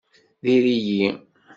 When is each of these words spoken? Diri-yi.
Diri-yi. 0.43 1.01